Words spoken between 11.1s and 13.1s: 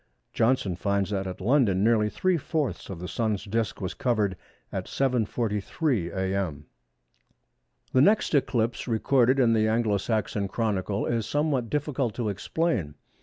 somewhat difficult to explain.